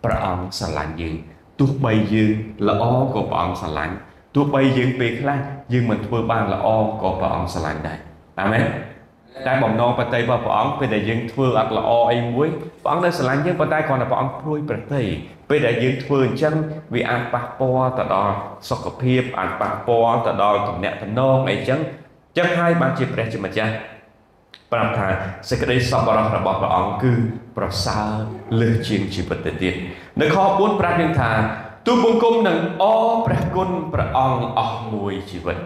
[0.03, 1.15] ព្រះអង្គស្រឡាញ់យើង
[1.59, 2.31] ទោះបីយើង
[2.67, 3.95] ល្អក៏ព្រះអង្គស្រឡាញ់
[4.35, 5.37] ទោះបីយើងពេលខ្លះ
[5.73, 6.67] យើងមិនធ្វើបានល្អ
[7.01, 7.99] ក៏ព្រះអង្គស្រឡាញ់ដែរ
[8.41, 8.65] អាមែន
[9.47, 12.47] តែបំណងប្រតិរបស់ព្រះអង្គពេលដែលយើងធ្វើអត់ល្អអីមួយ
[12.83, 15.03] ព្រះអង្គនៅស្រឡាញ់យើងប៉ុន្តែគ្រាន់តែព្រះអង្គព្រួយប្រតិ
[15.49, 16.55] ពេលដែលយើងធ្វើអញ្ចឹង
[16.93, 18.33] វាអាចប៉ះពាល់ទៅដល់
[18.69, 21.79] សុខភាពអាចប៉ះពាល់ទៅដល់ទំនាក់ទំនងអីចឹង
[22.37, 23.73] ចឹងហើយបានជាព្រះជាម្ចាស់
[24.71, 25.07] ប្រាប់ថា
[25.49, 27.13] សេចក្តីសប្បុរសរបស់ព្រះអង្គគឺ
[27.57, 28.11] ប្រសើរ
[28.61, 29.73] លើសជាងជីវិតទៅទៀត
[30.21, 31.31] នៅខ4ប្រាប់យើងថា
[31.87, 32.85] ទូបង្គំនឹងអ
[33.25, 35.57] ព្រះគុណព្រះអង្គអស់មួយជីវិត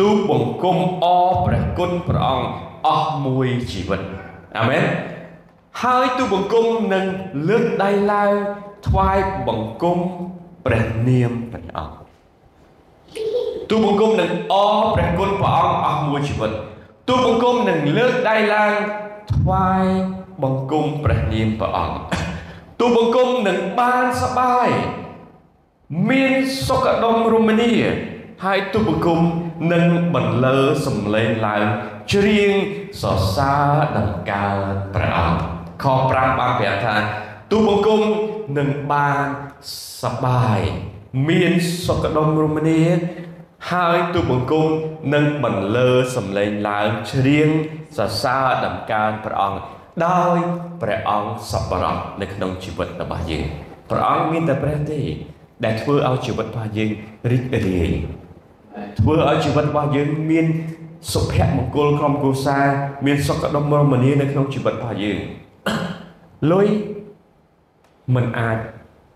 [0.00, 1.06] ទូបង្គំអ
[1.46, 2.48] ព្រះគុណព្រះអង្គ
[2.86, 4.00] អស់មួយជីវិត
[4.58, 4.84] អាមែន
[5.82, 7.04] ហើយទូបង្គំនឹង
[7.48, 8.32] លើកដៃឡើង
[8.86, 9.18] ថ្វាយ
[9.48, 9.98] បង្គំ
[10.66, 11.99] ព្រះនាមព្រះអង្គ
[13.70, 14.54] ទូបង្គំនឹងអ
[14.94, 16.52] ព្រះគុណព្រះអង្គអស់មួយជីវិត
[17.08, 18.72] ទូបង្គំនឹងលើកដៃឡើង
[19.32, 19.84] ថ្វាយ
[20.42, 21.96] បង្គំព្រះនាមព្រះអង្គ
[22.80, 24.68] ទូបង្គំនឹងបានសបាយ
[26.10, 26.32] មាន
[26.66, 27.72] សុខដុមរមនា
[28.44, 29.20] ហើយទូបង្គំ
[29.72, 31.64] នឹងបន្លឺសំឡេងឡើង
[32.12, 32.52] ច្រៀង
[33.00, 34.46] សរសើរដង្កើ
[34.94, 35.40] ព្រះអង្គ
[35.82, 36.96] ខ5បានប្រាប់ថា
[37.50, 38.00] ទូបង្គំ
[38.58, 39.24] នឹងបាន
[40.02, 40.60] សបាយ
[41.28, 41.52] មាន
[41.86, 42.82] សុខដុមរមនា
[43.68, 44.70] ហើយទូបង្គំ
[45.14, 47.48] នឹងបន្លឺសំឡេងឡើងច្រៀង
[47.96, 49.60] សរសើរដំកើងព្រះអង្គ
[50.06, 50.38] ដោយ
[50.82, 53.46] ព្រះអង្គសប្បុរសនៅក្នុងជីវិតរបស់យើង
[53.90, 55.00] ព្រះអង្គមានតែព្រះទេ
[55.64, 56.90] ដែលធ្វើឲ្យជីវិតរបស់យើង
[57.30, 57.92] រីករាយ
[59.00, 60.46] ធ្វើឲ្យជីវិតរបស់យើងមាន
[61.12, 62.66] សុភមង្គលក្រុមគ្រួសារ
[63.06, 65.18] មានសុខដុមរមនានៅក្នុងជីវិតរបស់យើង
[66.52, 66.68] លុយ
[68.14, 68.58] មិនអាច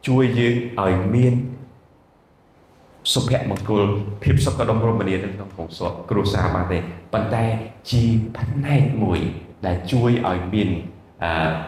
[0.09, 1.35] ជួយយើងឲ្យមាន
[3.12, 3.82] សុភមង្គល
[4.22, 6.78] ភាពសុខដុមរមនានៅក្នុងក្នុងសុខគ្រួសារបានទេ
[7.12, 7.44] ប៉ុន្តែ
[7.90, 8.02] ជា
[8.38, 9.20] ផ្នែកមួយ
[9.66, 10.68] ដែលជួយឲ្យមាន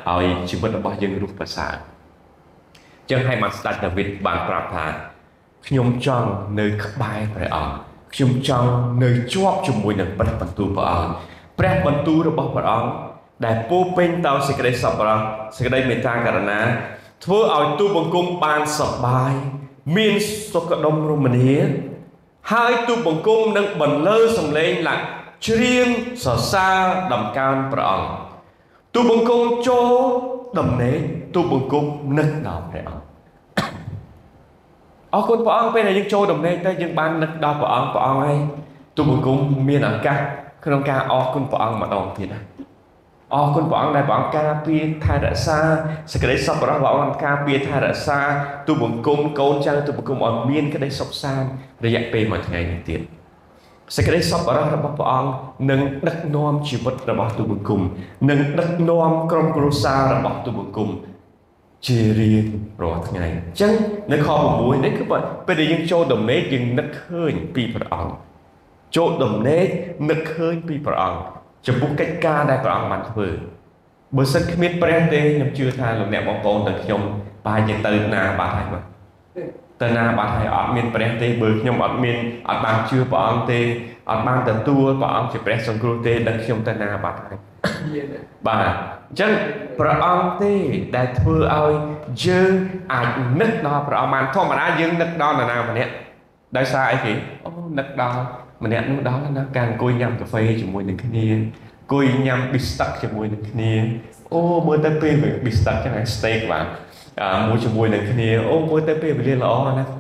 [0.09, 1.75] អឺឲ្យជីវិតរបស់យើងរស់ប្រសើរ
[3.11, 4.85] ចឹងហើយបានស្ដេចដាវីតបានប្រាប់ថា
[5.67, 6.29] ខ្ញុំចង់
[6.61, 7.73] នៅក្បែរព្រះអង្គ
[8.15, 8.71] ខ្ញុំចង់
[9.05, 11.11] នៅជាប់ជាមួយនឹងព្រះបន្ទូលព្រះអង្គ
[11.59, 12.91] ព្រះបន្ទូលរបស់ព្រះអង្គ
[13.45, 15.19] ដែលពោពេញដោយសេចក្តីសប្បុរស
[15.57, 16.61] សេចក្តីមេត្តាករុណា
[17.25, 19.33] ធ្វើឲ្យទូបង្គំបានសប្បាយ
[19.95, 20.13] មាន
[20.53, 21.55] សុខដុមរមនា
[22.53, 25.01] ហើយទូបង្គំនឹងបន្លឺសំឡេងឡើង
[25.47, 25.89] ច្រៀង
[26.25, 28.09] សរសើរដំកើងព្រះអង្គ
[28.95, 29.93] ទូបង្គំចូល
[30.59, 30.99] ដំណេក
[31.35, 31.85] ទូបង្គំ
[32.19, 33.07] នឹកដល់ព្រះអង្គ
[35.15, 38.37] អរគុណព្រះអង្គពេលដែលយើងចូលដំណេកទៅយើងបាននឹកដល់ព្រះអង្គព្រះអង្គហើយ
[38.97, 40.19] ទូបង្គំមានឱកាស
[40.65, 42.56] ក្នុងការអរគុណព្រះអង្គម្ដងទៀតណា
[43.35, 45.59] អរគុណព្រះអង្គដែលព្រះអង្គការពារថែរក្សា
[46.13, 48.19] សេចក្តីសុខរបស់ព្រះអង្គការពារថែរក្សា
[48.69, 51.49] ទូបង្គំកូនចៅទូបង្គំឲ្យមានក្តីសុខសាន្ត
[51.85, 53.01] រយៈពេលមួយថ្ងៃនេះទៀត
[53.97, 55.31] សេចក្តីសប្បុរសរបស់ព្រះអង្គ
[55.71, 57.81] នឹងដឹកនាំជីវិតរបស់ទូបង្គំ
[58.31, 60.89] នឹងដឹកនាំក្រុមគ្រួសាររបស់ទូបង្គំ
[61.87, 62.47] ជារៀង
[62.83, 63.73] រាល់ថ្ងៃអញ្ចឹង
[64.13, 68.13] នៅខ6នេះគឺពេលដែលយើងចូលដំណេកយើងនឹកឃើញពីព្រះអង្គ
[68.97, 69.67] ចូលដំណេក
[70.11, 71.21] នឹកឃើញពីព្រះអង្គ
[71.67, 73.29] ចំពោះកិច្ចការដែលព្រះអង្គបានធ្វើ
[74.17, 77.01] បើសិនគ្មានព្រះទេខ្ញុំជឿថាលោកអ្នកបងប្អូនទាំងខ្ញុំ
[77.45, 78.85] ប្រហែលជាទៅណាបាត់ហើយបាទ
[79.83, 82.17] ទៅណាបាត់ហើយអត់មានព្រះទេបើខ្ញុំអត់មាន
[82.49, 83.61] អត់បានជឿព្រះអង្គទេ
[84.11, 87.37] អត់បានទទួលព្រះអង្គជាព្រះសង្គ្រោះទេដឹងខ្ញុំទៅណាបាត់ហើយ
[88.47, 89.33] បាទអញ្ចឹង
[89.79, 90.55] ព្រះអង្គទេ
[90.97, 91.73] ដែលធ្វើឲ្យ
[92.27, 92.53] យើង
[92.93, 93.09] អាច
[93.41, 95.93] នឹកដល់ព្រះអង្គបានធម្មតាយើងនឹកដល់នរណាម្នាក់
[96.57, 97.13] ដោយសារអីគេ
[97.47, 98.19] អូនឹកដល់
[98.65, 103.73] ម្នាក់នោះដល់ណាការអង្គុយញ៉ាំកាហ្វេជាមួយនឹងគ្នាអង្គុយញ៉ាំ beef steak ជាមួយនឹងគ្នា
[104.35, 105.15] អូមើលទៅពេល
[105.45, 106.67] beef steak ចឹង steak បាទ
[107.49, 109.91] មួយជាមួយនឹងគ្នាអូមើលទៅពេលវេលាល្អណាស់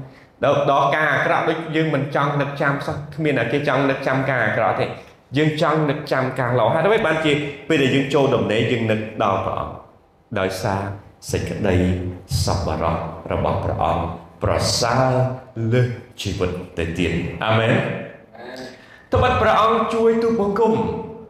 [0.44, 4.86] ដល់ដល់ការអាក្រក់ដូចយើងមិនចង់នឹកចាំសោះគ្មានតែគេចង់នឹកចាំការអាក្រក់ទេ
[5.36, 7.32] យើងចង់នឹកចាំការល្អហើយទៅបានជា
[7.68, 9.74] ពេលដែលយើងចូលដំណេកយើងនឹកដល់ព្រះអង្គ
[10.38, 10.80] ដោយសារ
[11.30, 11.76] សេចក្តី
[12.44, 12.96] សប្បុរស
[13.32, 14.02] របស់ព្រះអង្គ
[14.42, 15.12] ប្រសើរ
[15.72, 15.86] លើស
[16.20, 17.12] ជីវិតទៅទៀត
[17.44, 17.70] អាមែន
[19.14, 20.72] ត្បិតព្រះអង្គជួយទូបង្គំ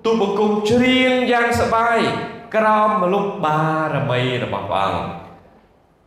[0.04, 1.98] ទូបង្គំច្រៀងយ៉ាងសប្បាយ
[2.56, 3.60] ក្រោមមលុបបា
[3.94, 5.04] រមីរបស់ព្រះអង្គ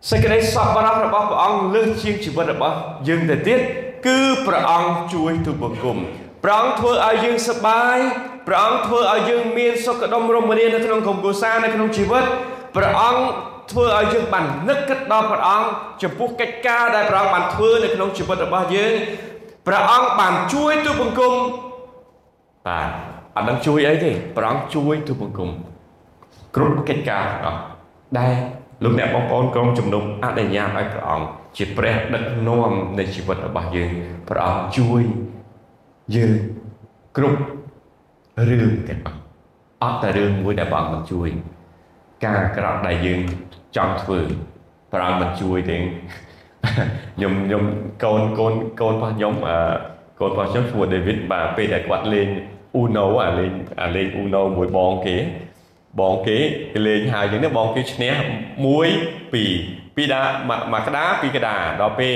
[0.10, 2.76] សេចក្តីសប្បុរសរបស់ព្រះអង្គលើសជាងជីវិតរបស់
[3.08, 3.60] យើងទៅទៀត
[4.06, 5.98] គឺព្រះអង្គជួយទូបង្គំ
[6.44, 7.98] ព្រះអង្គធ្វើឲ្យយើងសប្បាយ
[8.48, 12.24] ព្រះអង្គធ្វើឲ្យយើងមានសុខដុមរមនានៅក្នុងក្រុមគ្រួសារនៅក្នុងជីវិត
[12.76, 13.24] ព្រះអង្គ
[13.72, 15.68] ធ្វើឲ្យយើងបាននឹកគិតដល់ព្រះអង្គ
[16.02, 18.94] ចំពោះកិច្ចការដែលព្រះអង្គបានធ្វើនៅក្នុងជីវិតរបស់យើង
[19.70, 21.34] ព្រះអង្គបានជួយទូបង្គំ
[22.68, 22.90] បាទ
[23.36, 25.50] អត់ដឹងជួយអីទេព្រះអង្គជួយទូបង្គំ
[26.56, 27.60] គ្រប់កិច្ចការរបស់
[28.18, 28.34] ដែល
[28.84, 31.28] លោកអ្នកបងប្អូនក្រុមជំនុំអនុញ្ញាតឲ្យព្រះអង្គ
[31.58, 33.92] ជាព្រះដឹកនាំនៃជីវិតរបស់យើង
[34.30, 35.02] ព្រះអង្គជួយ
[36.16, 36.34] យើង
[37.18, 37.40] គ្រប់
[38.50, 39.18] រឿងទាំងអស់
[39.84, 41.30] អត់តែរឿងមួយដែលព្រះអង្គមិនជួយ
[42.24, 43.22] ការអាក្រក់ដែលយើង
[43.76, 44.20] ចង់ធ្វើ
[44.92, 45.78] ព្រះអង្គមិនជួយទេ
[47.16, 47.64] ខ្ញុំខ្ញុំ
[48.04, 49.58] កូនកូនកូនរបស់ខ្ញុំអឺ
[50.20, 52.28] កូនរបស់ខ្ញុំឈ្មោះ David បាទពេលដែលគាត់លេង
[52.82, 55.18] Uno អាលេងអាលេង Uno មួយបងគេ
[56.00, 56.38] បងគេ
[56.74, 58.14] គេលេងហើយយើងនេះបងគេឈ្នះ
[58.76, 60.22] 1 2ពីដា
[60.74, 62.14] មកក្តាពីក្តាដល់ពេល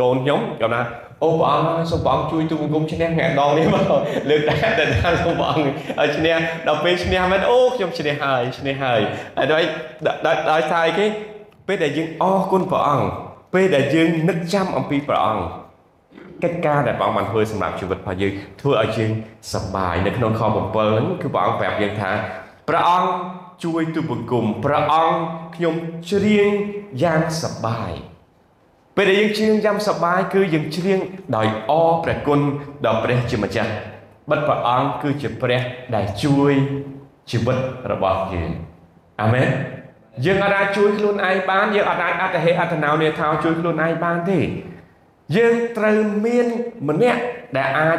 [0.00, 0.82] កូនខ្ញុំគាត់ណា
[1.22, 3.84] អូព្រះអង្គសូមព្រះអង្គជួយទូបង្គំឈ្នះថ្ងៃដងនេះមក
[4.30, 6.36] លើកដែរតែថាសូមព្រះអង្គឲ្យឈ្នះ
[6.68, 9.00] ដល់ពេលឈ្នះមែនអូខ្ញុំឈ្នះហើយឈ្នះហើយ
[9.36, 9.62] ហើយដោយ
[10.52, 11.06] ដោយសារអីគេ
[11.66, 13.08] ពេលដែលយើងអរគុណព្រះអង្គ
[13.54, 15.44] ពេលដែលយើងនឹកចាំអំពីព្រះអង្គ
[16.42, 19.10] កិច្ចការដែលព្រះអង្គបានធ្វើសម្រាប់ជីវិតរបស់យើងធ្វើឲ្យយើង
[19.52, 22.10] សប្បាយនៅក្នុងខ7ហ្នឹងគឺព្រះអង្គប្រាប់យើងថា
[22.68, 23.10] ព្រះអង្គ
[23.64, 25.18] ជួយទូបង្គំព្រះអង្គ
[25.56, 25.74] ខ្ញុំ
[26.10, 26.50] ច្រៀង
[27.02, 27.90] យ៉ាងសប្បាយ
[28.96, 30.98] ពេលដែលយើងច្រៀងយ៉ាងសប្បាយគឺយើងច្រៀង
[31.36, 32.40] ដោយអរព្រះគុណ
[32.86, 33.72] ដល់ព្រះជាម្ចាស់
[34.30, 35.60] បិទព្រះអង្គគឺជាព្រះ
[35.94, 36.52] ដែលជួយ
[37.30, 37.58] ជីវិត
[37.92, 38.50] របស់យើង
[39.22, 39.48] អាមែន
[40.24, 44.40] យើងអាចជួយខ្លួនឯងបានយើងអាចអត្តហេអត្តណោនេថាជួយខ្លួនឯងបានទេ
[45.36, 46.46] យើងត្រូវមាន
[46.88, 47.20] ម្នាក់
[47.56, 47.98] ដែលអាច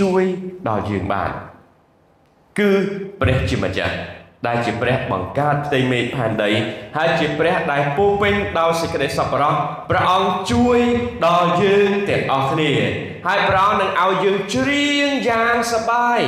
[0.00, 0.22] ជួយ
[0.68, 1.30] ដល់យើងបាន
[2.58, 2.70] គឺ
[3.20, 3.94] ព្រះជាម្ចាស់
[4.46, 6.50] ដែលជាព្រះបង្កើតផ្ទៃមេឃផែនដី
[6.96, 9.54] ហើយជាព្រះដែលពោពេញដោយសេចក្តីសប្បុរស
[9.90, 10.78] ព្រះអង្គជួយ
[11.26, 12.72] ដល់យើងទាំងអស់គ្នា
[13.26, 16.18] ហើយព្រះអង្គនឹងឲ្យយើងច្រៀងយ៉ាងសប្បាយ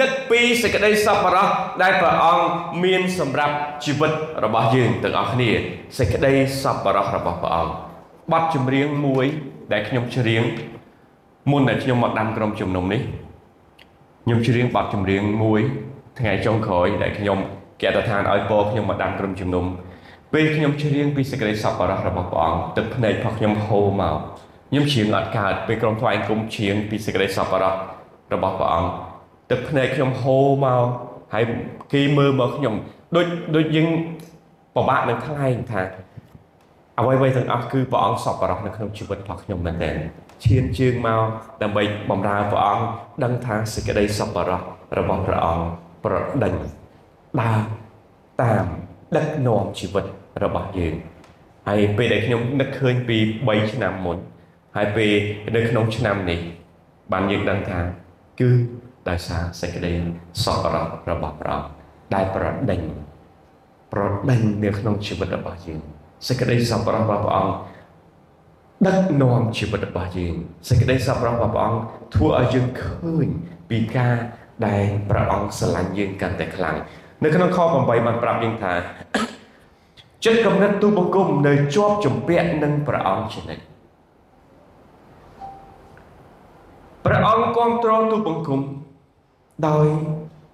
[0.00, 1.46] នឹកពីសេចក្តីសប្បុរស
[1.82, 2.46] ដែលព្រះអង្គ
[2.84, 4.12] មានសម្រាប់ជីវិត
[4.44, 5.50] របស់យើងទាំងអស់គ្នា
[5.98, 6.32] សេចក្តី
[6.62, 7.72] សប្បុរសរបស់ព្រះអង្គ
[8.32, 9.26] បទចម្រៀងមួយ
[9.72, 10.42] ដែលខ្ញុំច្រៀង
[11.50, 13.00] មុនដែលខ្ញុំមកដាំក្រុមជំនុំនេះ
[14.24, 15.60] ខ្ញុំច្រៀងបទចម្រៀងមួយ
[16.18, 17.38] ថ្ងៃចុងក្រោយដែលខ្ញុំ
[17.90, 19.64] កតឋានឲ្យពរខ្ញុំមកដាំក្រុមជំនុំ
[20.32, 24.16] ពេលខ្ញុំច្រៀងពីសេចក្តីសប្បុរសរបស់ព្រះអង្គទឹកភ្នែករបស់ខ្ញុំហូរមក
[24.70, 27.74] ខ្ញុំច្រៀងអត់កើតពេលក្រុមថ្វាយគុំច្រៀងពីសេចក្តីសប្បុរស
[28.34, 28.90] របស់ព្រះអង្គ
[29.50, 30.84] ទឹកភ្នែកខ្ញុំហូរមក
[31.34, 31.44] ហើយ
[31.92, 32.74] គេមើលមកខ្ញុំ
[33.16, 33.88] ដូចដូចយើង
[34.74, 35.82] ពិបាកនឹងថ្លែងថា
[37.00, 39.94] អ្វីៗទាំងអស់គឺព្រះអង្គសប្បុរសនៅក្នុងជីវិតរបស់ខ្ញុំមែនទែន
[40.44, 41.22] ឈានជើងមក
[41.62, 42.84] ដើម្បីបម្រើព្រះអង្គ
[43.24, 44.60] ដឹងថាសេចក្តីសប្បុរស
[44.98, 45.64] របស់ព្រះអង្គ
[46.04, 46.54] ប្រដេញ
[47.40, 47.60] ដើរ
[48.42, 48.66] តាម
[49.16, 50.04] ដឹកនាំជីវិត
[50.44, 50.94] របស់យើង
[51.68, 54.18] ហើយពេលដែលខ្ញុំនឹកឃើញពី3ឆ្នាំមុន
[54.76, 55.12] ហើយពេល
[55.56, 56.40] នៅក្នុងឆ្នាំនេះ
[57.12, 57.78] បានយើងដឹងថា
[58.40, 58.50] គឺ
[59.08, 59.92] ដោយសារសេចក្តី
[60.44, 61.68] សប្បុរសរបស់ព្រះអង្គ
[62.14, 62.80] ដែលប្រដេញ
[63.92, 65.80] ប្រដេញនៅក្នុងជីវិតរបស់យើង
[66.28, 67.54] សេចក្តីសប្បុរសរបស់ព្រះអង្គ
[68.86, 70.34] ដឹកនាំជីវិតរបស់យើង
[70.68, 71.80] សេចក្តីសប្បុរសរបស់ព្រះអង្គ
[72.14, 73.26] ធ្វើឲ្យយើងឃើញ
[73.70, 74.14] ពីការ
[74.66, 76.76] ដែលព្រះអង្គស្រឡាញ់យើងកាន់តែខ្លាំង
[77.24, 78.72] នៅក្នុងខ8បានប្រាប់យើងថា
[80.24, 83.62] ចិត្តគំនិតទូបង្គំនៅជាប់ជំពាក់នឹងព្រះអង្គជានិច្ច
[87.04, 88.60] ព្រះអអង្គគ្រប់គ្រងទូបង្គំ
[89.66, 89.86] ដោយ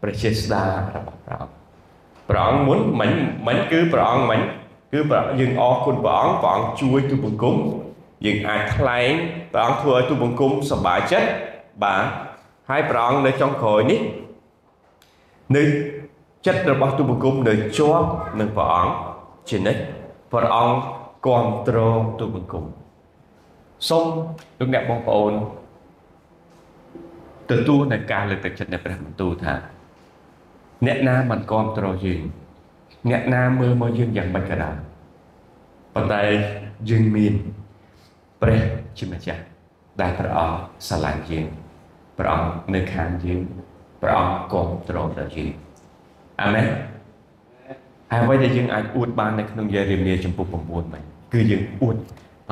[0.02, 1.50] ព្រះជាស្ដារបស់ព្រះអង្គ
[2.28, 3.12] ព្រះអង្គមុនមិន
[3.46, 4.40] មិនគឺព្រះអង្គមិន
[4.92, 7.56] គឺព្រះយើងអរគុណព្រះអង្គព្រះអង្គជួយទូបង្គំ
[8.26, 9.12] យើងអាចថ្លែង
[9.52, 11.28] ព្រះអង្គធ្វើឲ្យទូបង្គំសប្បាយចិត្ត
[11.82, 12.04] បាទ
[12.70, 14.00] ហើយព្រះអង្គនៅចុងក្រោយនេះ
[15.56, 15.64] នៅ
[16.46, 18.08] ចិត្តរបស់ទូបង្គំនៅជាប់
[18.40, 18.94] នឹងព្រះអង្គ
[19.48, 19.82] ជានិច្ច
[20.32, 20.78] ព្រះអង្គ
[21.26, 22.64] គ្រប់គ្រងទូបង្គំ
[23.88, 24.04] សូម
[24.58, 25.32] លោកអ្នកបងប្អូន
[27.50, 29.54] ទទួលនៅការលើកទឹកចិត្តនៃព្រះបន្ទូលថា
[30.86, 32.22] អ្នកណាមិនគ្រប់គ្រងយើង
[33.10, 34.76] អ្នកណាមើលមកយើងយ៉ាងម៉េចក៏ដោយ
[35.94, 36.22] ប៉ុន្តែ
[36.90, 37.34] យើងមាន
[38.42, 38.62] ព្រះ
[38.98, 39.42] ជាម្ចាស់
[40.00, 40.56] ដែលព្រះអង្គ
[40.88, 41.46] ស្រឡាញ់យើង
[42.18, 43.40] ព្រះអង្គនៅខាងយើង
[44.02, 45.52] ព្រះអង្គគ្រប់គ្រងដល់យើង
[46.42, 46.66] អាមែន
[48.10, 51.96] ហើយអ្វីដែលយើងអាចអួតបាននៅក្នុងយេរេមៀចំពុក9ហ្នឹងគឺយើងអួត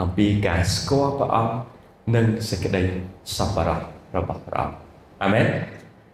[0.01, 1.53] អំពីការស្គាល់ព្រះអង្គ
[2.15, 2.83] និងសេចក្តី
[3.37, 3.81] សប្បុរស
[4.17, 4.75] របស់ព្រះអង្គ
[5.23, 5.47] អាមែន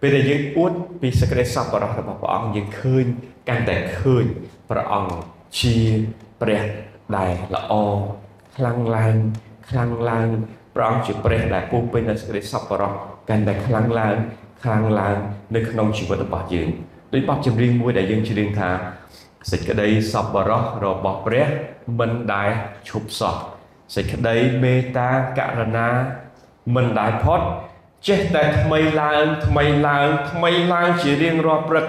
[0.00, 3.06] ពេលដែលយើងអួតពីសេចក្តីសប្បុរសរបស់ព្រះអង្គយើងឃើញ
[3.48, 4.24] កាន់តែឃើញ
[4.70, 5.14] ព្រះអង្គ
[5.60, 5.76] ជា
[6.42, 6.62] ព្រះ
[7.16, 7.72] ដែលល្អ
[8.56, 9.16] ខ្លាំងឡើង
[9.68, 10.28] ខ្លាំងឡើង
[10.74, 12.92] ព្រះអង្គជាព្រះដែលពោពេញដោយសេចក្តីសប្បុរស
[13.28, 14.16] កាន់តែខ្លាំងឡើង
[14.62, 15.16] ខ្លាំងឡើង
[15.54, 16.68] នៅក្នុងជីវិតរបស់យើង
[17.14, 18.70] ដោយបទចម្រៀងមួយដែលយើងច្រៀងថា
[19.50, 21.46] សេចក្តីសប្បុរសរបស់ព្រះ
[21.98, 22.50] មិនដែល
[22.88, 23.34] ឈប់សោះ
[23.94, 25.88] សេចក្តីមេត្តាករុណា
[26.74, 27.40] មិនដែលផុត
[28.08, 31.86] ចេះតែថ្មីឡើងថ្មីឡើងថ្មីឡើងជារៀងរាល់ព្រឹក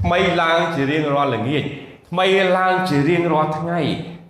[0.00, 1.64] ថ្មីឡើងជារៀងរាល់ល្ងាច
[2.10, 3.80] ថ្មីឡើងជារៀងរាល់ថ្ងៃ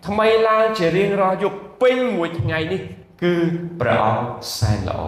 [0.07, 2.81] ថ្មីឡើងជារៀងរាល់យប់ពេញមួយថ្ងៃនេះ
[3.23, 3.35] គឺ
[3.81, 4.27] ព្រះអង្គ
[4.59, 5.01] សែនល្អ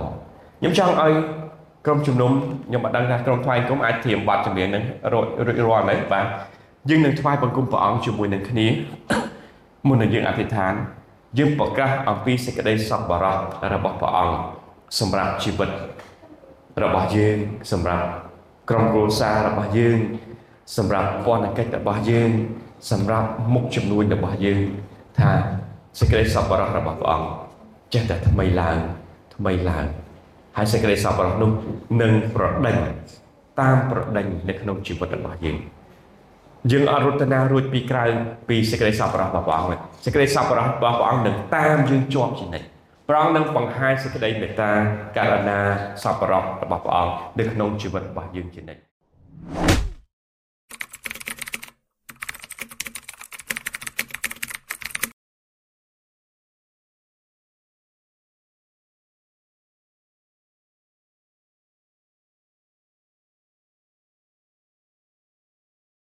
[0.58, 1.12] ខ្ញុំចង់ឲ្យ
[1.86, 2.32] ក្រុមជំនុំ
[2.66, 6.26] ខ្ញុំមិនដឹងថាក្រុមថ្វាយគុំអាចធៀមបាត់ចម្រៀងនឹងរួចរាល់ហ្នឹងបាទ
[6.88, 8.66] យើងនឹងថ្វាយបង្គំព្រះអង្គជាមួយនឹងគ្នា
[9.88, 10.72] មុននឹងយើងអធិដ្ឋាន
[11.38, 14.36] យើងប្រកាសអំពីសេចក្តីសប្បុរសរបស់ព្រះអង្គ
[15.00, 15.70] សម្រាប់ជីវិត
[16.82, 17.36] របស់យើង
[17.72, 18.06] សម្រាប់
[18.70, 19.98] ក្រុមគ្រួសាររបស់យើង
[20.76, 22.30] សម្រាប់ពន្ធកិច្ចរបស់យើង
[22.90, 24.60] សម្រាប់មុខចំនួនរបស់យើង
[25.18, 25.30] ថា
[25.98, 27.28] សេចក្តីសប្បុរសរបស់ព្រះអង្គ
[27.92, 28.78] ចេះតែថ្មីឡើង
[29.34, 29.86] ថ្មីឡើង
[30.56, 31.50] ហើយសេចក្តីសប្បុរសនោះ
[32.02, 32.76] នឹងប្រដេញ
[33.60, 35.56] តាមប្រដេញនៅក្នុងជីវិតរបស់យើង
[36.72, 38.04] យើងអរតនារួចពីក្រៅ
[38.48, 39.70] ពីសេចក្តីសប្បុរសរបស់ព្រះអង្គ
[40.04, 42.66] សេចក្តីសប្បុរសរបស់ព្រះអង្គនឹងតាមយើងជាប់ជានិច្ច
[43.08, 44.70] ព្រះអង្គនឹងបង្ហាញសេចក្តីមេត្តា
[45.16, 45.58] ករុណា
[46.02, 49.83] សប្បុរសរបស់ព្រះអង្គនៅក្នុងជីវិតរបស់យើងជានិច្ច